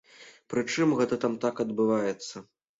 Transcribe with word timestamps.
Прычым, 0.53 0.95
гэта 1.01 1.21
там 1.27 1.37
так 1.45 1.63
адбываецца. 1.67 2.47